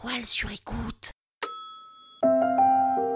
toile 0.00 0.24
sur 0.24 0.50
écoute. 0.50 1.10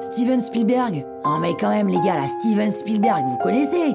Steven 0.00 0.40
Spielberg 0.40 1.04
Oh 1.24 1.38
mais 1.40 1.54
quand 1.58 1.70
même 1.70 1.88
les 1.88 2.00
gars, 2.00 2.16
là, 2.16 2.26
Steven 2.26 2.72
Spielberg, 2.72 3.24
vous 3.26 3.38
connaissez 3.38 3.94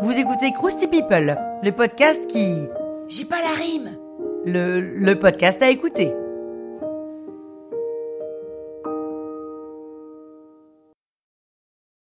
Vous 0.00 0.18
écoutez 0.18 0.52
Krusty 0.52 0.86
People, 0.86 1.36
le 1.62 1.70
podcast 1.70 2.26
qui... 2.28 2.66
J'ai 3.08 3.24
pas 3.24 3.42
la 3.42 3.54
rime 3.54 3.98
Le, 4.46 4.80
le 4.80 5.18
podcast 5.18 5.60
à 5.60 5.68
écouter. 5.70 6.14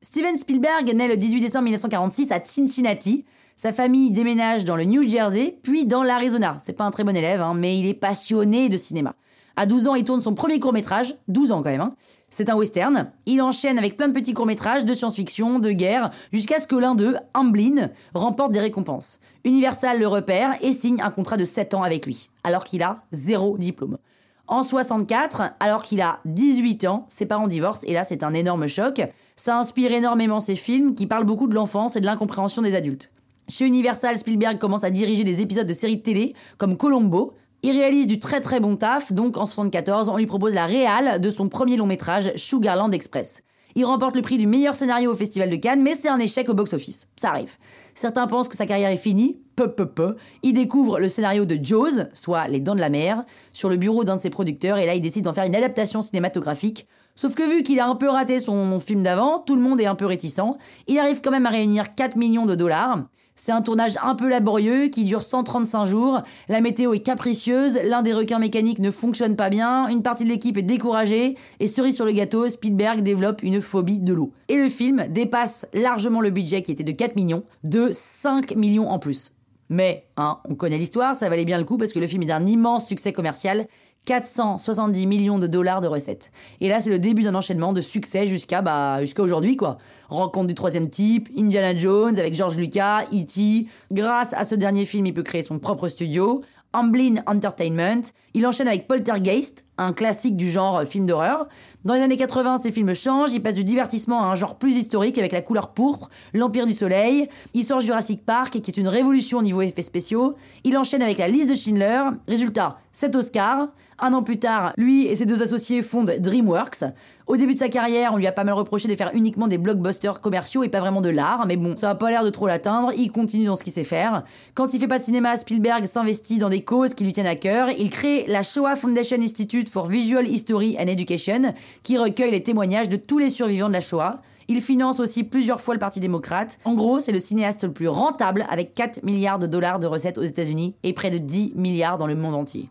Steven 0.03 0.37
Spielberg 0.37 0.95
naît 0.95 1.09
le 1.09 1.17
18 1.17 1.41
décembre 1.41 1.65
1946 1.65 2.33
à 2.33 2.41
Cincinnati. 2.41 3.25
Sa 3.57 3.73
famille 3.73 4.11
déménage 4.11 4.65
dans 4.65 4.77
le 4.77 4.85
New 4.85 5.03
Jersey, 5.03 5.59
puis 5.63 5.87
dans 5.87 6.03
l'Arizona. 6.03 6.59
C'est 6.63 6.75
pas 6.75 6.85
un 6.85 6.91
très 6.91 7.05
bon 7.05 7.17
élève, 7.17 7.41
hein, 7.41 7.55
mais 7.55 7.79
il 7.79 7.87
est 7.87 7.95
passionné 7.95 8.69
de 8.69 8.77
cinéma. 8.77 9.15
À 9.61 9.67
12 9.67 9.89
ans, 9.89 9.97
il 9.97 10.05
tourne 10.05 10.23
son 10.23 10.35
premier 10.35 10.61
court-métrage, 10.61 11.17
12 11.27 11.51
ans 11.51 11.63
quand 11.65 11.71
même. 11.71 11.81
Hein. 11.81 11.95
C'est 12.31 12.49
un 12.49 12.55
western. 12.55 13.11
Il 13.27 13.43
enchaîne 13.43 13.77
avec 13.77 13.97
plein 13.97 14.07
de 14.07 14.13
petits 14.13 14.33
courts-métrages 14.33 14.85
de 14.85 14.95
science-fiction, 14.95 15.59
de 15.59 15.73
guerre, 15.73 16.11
jusqu'à 16.33 16.61
ce 16.61 16.69
que 16.69 16.77
l'un 16.77 16.95
d'eux, 16.95 17.17
Amblin, 17.35 17.91
remporte 18.15 18.53
des 18.53 18.61
récompenses. 18.61 19.19
Universal 19.43 19.99
le 19.99 20.07
repère 20.07 20.55
et 20.61 20.73
signe 20.73 21.03
un 21.03 21.11
contrat 21.11 21.37
de 21.37 21.45
7 21.45 21.75
ans 21.75 21.83
avec 21.83 22.07
lui, 22.07 22.31
alors 22.45 22.63
qu'il 22.63 22.85
a 22.85 23.01
zéro 23.11 23.59
diplôme. 23.59 23.99
En 24.47 24.63
64, 24.63 25.51
alors 25.59 25.83
qu'il 25.83 26.03
a 26.03 26.21
18 26.27 26.87
ans, 26.87 27.07
ses 27.09 27.27
parents 27.27 27.49
divorcent 27.49 27.85
et 27.85 27.95
là 27.95 28.05
c'est 28.05 28.23
un 28.23 28.35
énorme 28.35 28.69
choc. 28.69 29.03
Ça 29.35 29.59
inspire 29.59 29.91
énormément 29.91 30.39
ses 30.39 30.55
films 30.55 30.95
qui 30.95 31.09
parlent 31.09 31.27
beaucoup 31.27 31.49
de 31.49 31.57
l'enfance 31.57 31.97
et 31.97 32.01
de 32.01 32.07
l'incompréhension 32.07 32.63
des 32.63 32.77
adultes. 32.77 33.11
Chez 33.49 33.67
Universal, 33.67 34.19
Spielberg 34.19 34.59
commence 34.59 34.85
à 34.85 34.91
diriger 34.91 35.25
des 35.25 35.41
épisodes 35.41 35.67
de 35.67 35.73
séries 35.73 35.97
de 35.97 36.03
télé 36.03 36.35
comme 36.59 36.77
Colombo. 36.77 37.35
Il 37.65 37.73
réalise 37.73 38.07
du 38.07 38.21
très 38.21 38.41
très 38.41 38.61
bon 38.61 38.77
taf, 38.77 39.13
donc 39.13 39.37
en 39.37 39.45
74, 39.45 40.09
on 40.09 40.17
lui 40.17 40.27
propose 40.27 40.55
la 40.55 40.67
réale 40.67 41.21
de 41.21 41.29
son 41.29 41.49
premier 41.49 41.77
long 41.77 41.87
métrage, 41.87 42.31
Sugarland 42.37 42.93
Express. 42.93 43.43
Il 43.75 43.85
remporte 43.85 44.15
le 44.15 44.23
prix 44.23 44.39
du 44.39 44.47
meilleur 44.47 44.75
scénario 44.75 45.13
au 45.13 45.17
Festival 45.17 45.51
de 45.51 45.57
Cannes, 45.57 45.83
mais 45.83 45.97
c'est 45.97 46.09
un 46.09 46.21
échec 46.21 46.49
au 46.49 46.55
box-office. 46.55 47.09
Ça 47.17 47.31
arrive. 47.31 47.55
Certains 47.95 48.29
pensent 48.29 48.49
que 48.49 48.57
sa 48.57 48.67
carrière 48.67 48.91
est 48.91 48.97
finie. 48.97 49.41
Peu, 49.57 49.73
peu, 49.73 49.87
peu. 49.87 50.17
Il 50.45 50.53
découvre 50.53 51.01
le 51.01 51.09
scénario 51.09 51.47
de 51.47 51.59
Jaws, 51.61 52.05
soit 52.15 52.47
Les 52.47 52.61
Dents 52.61 52.77
de 52.77 52.81
la 52.81 52.91
Mer, 52.91 53.25
sur 53.53 53.69
le 53.69 53.77
bureau 53.77 54.05
d'un 54.05 54.17
de 54.17 54.21
ses 54.21 54.31
producteurs, 54.31 54.79
et 54.79 54.87
là 54.87 54.95
il 54.95 55.01
décide 55.01 55.25
d'en 55.25 55.33
faire 55.33 55.45
une 55.45 55.57
adaptation 55.57 56.01
cinématographique. 56.01 56.87
Sauf 57.21 57.35
que 57.35 57.43
vu 57.43 57.65
qu'il 57.65 57.81
a 57.81 57.89
un 57.89 57.97
peu 57.97 58.09
raté 58.09 58.39
son 58.39 58.79
film 58.79 59.03
d'avant, 59.03 59.41
tout 59.41 59.57
le 59.57 59.61
monde 59.61 59.81
est 59.81 59.87
un 59.87 59.97
peu 59.97 60.07
réticent. 60.07 60.57
Il 60.87 61.01
arrive 61.01 61.21
quand 61.21 61.33
même 61.33 61.47
à 61.47 61.51
réunir 61.51 61.93
4 61.93 62.15
millions 62.15 62.47
de 62.47 62.55
dollars. 62.55 63.07
C'est 63.35 63.51
un 63.51 63.61
tournage 63.61 63.99
un 64.05 64.15
peu 64.15 64.29
laborieux 64.29 64.87
qui 64.87 65.03
dure 65.03 65.25
135 65.25 65.85
jours. 65.85 66.23
La 66.49 66.61
météo 66.61 66.95
est 66.95 67.01
capricieuse, 67.01 67.81
l'un 67.83 68.03
des 68.03 68.13
requins 68.13 68.39
mécaniques 68.39 68.79
ne 68.79 68.93
fonctionne 68.93 69.35
pas 69.35 69.51
bien, 69.51 69.89
une 69.89 70.05
partie 70.05 70.23
de 70.23 70.29
l'équipe 70.29 70.57
est 70.59 70.63
découragée, 70.63 71.35
et 71.59 71.67
cerise 71.67 71.97
sur 71.97 72.05
le 72.05 72.13
gâteau, 72.13 72.49
Spielberg 72.49 73.03
développe 73.03 73.43
une 73.43 73.61
phobie 73.61 73.99
de 73.99 74.15
l'eau. 74.15 74.33
Et 74.47 74.57
le 74.57 74.69
film 74.69 75.09
dépasse 75.11 75.67
largement 75.75 76.21
le 76.21 76.31
budget 76.31 76.63
qui 76.63 76.71
était 76.71 76.85
de 76.85 76.93
4 76.93 77.17
millions, 77.17 77.43
de 77.65 77.89
5 77.91 78.55
millions 78.55 78.89
en 78.89 79.01
plus. 79.01 79.33
Mais, 79.69 80.07
hein, 80.17 80.39
on 80.49 80.55
connaît 80.55 80.79
l'histoire, 80.79 81.15
ça 81.15 81.29
valait 81.29 81.45
bien 81.45 81.59
le 81.59 81.65
coup 81.65 81.77
parce 81.77 81.93
que 81.93 81.99
le 81.99 82.07
film 82.07 82.23
est 82.23 82.27
d'un 82.27 82.47
immense 82.47 82.87
succès 82.87 83.13
commercial 83.13 83.67
470 84.09 85.07
millions 85.07 85.39
de 85.39 85.47
dollars 85.47 85.83
de 85.83 85.87
recettes. 85.87 86.31
Et 86.63 86.69
là, 86.71 86.81
c'est 86.81 86.89
le 86.89 86.99
début 86.99 87.25
d'un 87.25 87.35
enchaînement 87.35 87.75
de 87.75 87.83
succès 87.83 88.27
jusqu'à 88.27 88.63
bah, 88.63 89.01
jusqu'à 89.03 89.23
aujourd'hui, 89.23 89.57
quoi. 89.57 89.77
Rencontre 90.09 90.47
du 90.47 90.55
troisième 90.55 90.89
type, 90.89 91.29
Indiana 91.37 91.77
Jones 91.77 92.19
avec 92.19 92.35
George 92.35 92.57
Lucas, 92.57 93.05
E.T. 93.13 93.67
Grâce 93.93 94.33
à 94.33 94.47
ce 94.47 94.55
dernier 94.55 94.87
film, 94.87 95.05
il 95.05 95.13
peut 95.13 95.23
créer 95.23 95.43
son 95.43 95.59
propre 95.59 95.89
studio. 95.89 96.43
Amblin 96.73 97.23
Entertainment. 97.27 98.03
Il 98.35 98.47
enchaîne 98.47 98.69
avec 98.69 98.87
Poltergeist, 98.87 99.65
un 99.79 99.93
classique 99.93 100.37
du 100.37 100.51
genre 100.51 100.83
film 100.85 101.07
d'horreur. 101.07 101.49
Dans 101.85 101.95
les 101.95 102.01
années 102.01 102.17
80, 102.17 102.59
ses 102.59 102.73
films 102.73 102.95
changent, 102.95 103.33
il 103.33 103.43
passe 103.43 103.55
du 103.55 103.65
divertissement 103.65 104.23
à 104.23 104.27
un 104.27 104.35
genre 104.35 104.57
plus 104.57 104.77
historique 104.77 105.19
avec 105.19 105.33
la 105.33 105.41
couleur 105.41 105.73
pourpre, 105.73 106.11
l'Empire 106.35 106.67
du 106.67 106.75
Soleil. 106.75 107.29
Il 107.55 107.65
sort 107.65 107.81
Jurassic 107.81 108.25
Park, 108.25 108.61
qui 108.61 108.71
est 108.71 108.77
une 108.77 108.89
révolution 108.89 109.39
au 109.39 109.43
niveau 109.43 109.63
effets 109.63 109.83
spéciaux. 109.83 110.37
Il 110.65 110.77
enchaîne 110.77 111.03
avec 111.03 111.19
la 111.19 111.29
liste 111.29 111.49
de 111.49 111.55
Schindler. 111.55 112.03
Résultat, 112.27 112.79
7 112.93 113.17
Oscars. 113.17 113.69
Un 114.01 114.13
an 114.13 114.23
plus 114.23 114.39
tard, 114.39 114.75
lui 114.77 115.07
et 115.07 115.17
ses 115.17 115.27
deux 115.27 115.43
associés 115.43 115.83
fondent 115.83 116.15
DreamWorks. 116.21 116.85
Au 117.27 117.37
début 117.37 117.55
de 117.55 117.59
sa 117.59 117.69
carrière, 117.69 118.13
on 118.15 118.17
lui 118.17 118.29
a 118.29 118.33
pas 118.33 118.45
mal 118.45 118.55
reproché 118.55 118.87
de 118.87 118.95
faire 118.95 119.11
uniquement 119.13 119.49
des 119.49 119.59
blockbusters 119.59 120.21
commerciaux 120.21 120.63
et 120.63 120.69
pas 120.69 120.79
vraiment 120.79 121.01
de 121.01 121.09
l'art, 121.09 121.47
mais 121.47 121.57
bon, 121.57 121.77
ça 121.77 121.91
a 121.91 121.95
pas 121.97 122.09
l'air 122.09 122.23
de 122.23 122.31
trop 122.31 122.47
l'atteindre, 122.47 122.93
il 122.97 123.11
continue 123.11 123.47
dans 123.47 123.57
ce 123.57 123.65
qu'il 123.65 123.73
sait 123.73 123.83
faire. 123.83 124.23
Quand 124.55 124.73
il 124.73 124.79
fait 124.79 124.87
pas 124.87 124.99
de 124.99 125.03
cinéma, 125.03 125.37
Spielberg 125.37 125.85
s'investit 125.87 126.39
dans 126.39 126.49
des 126.49 126.63
causes 126.63 126.95
qui 126.95 127.03
lui 127.03 127.13
tiennent 127.13 127.27
à 127.27 127.35
cœur. 127.35 127.71
Il 127.77 127.91
crée 127.91 128.25
la 128.29 128.45
Shoah 128.45 128.77
Foundation 128.77 129.21
Institute 129.21 129.69
for 129.69 129.87
Visual 129.87 130.29
History 130.29 130.77
and 130.79 130.87
Education, 130.87 131.53
qui 131.83 131.99
recueille 131.99 132.31
les 132.31 132.45
témoignages 132.45 132.89
de 132.89 132.97
tous 132.97 133.19
les 133.19 133.31
survivants 133.31 133.69
de 133.69 133.73
la 133.73 133.81
Shoah. 133.81 134.23
Il 134.47 134.63
finance 134.63 135.01
aussi 135.01 135.25
plusieurs 135.25 135.61
fois 135.61 135.75
le 135.75 135.81
Parti 135.81 135.99
démocrate. 135.99 136.61
En 136.65 136.75
gros, 136.75 137.01
c'est 137.01 137.13
le 137.13 137.19
cinéaste 137.19 137.65
le 137.65 137.73
plus 137.73 137.89
rentable 137.89 138.47
avec 138.49 138.77
4 138.77 139.03
milliards 139.03 139.41
de 139.41 139.49
dollars 139.49 139.81
de 139.81 139.89
recettes 139.89 140.19
aux 140.19 140.23
États-Unis 140.23 140.77
et 140.85 140.93
près 140.93 141.11
de 141.11 141.19
10 141.19 141.55
milliards 141.57 141.99
dans 141.99 142.07
le 142.07 142.15
monde 142.15 142.37
entier. 142.37 142.71